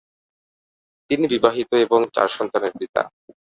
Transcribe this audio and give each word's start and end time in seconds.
তিনি 1.09 1.25
বিবাহিত 1.27 1.71
এবং 1.85 1.99
চার 2.15 2.27
সন্তানের 2.27 2.73
পিতা। 2.79 3.01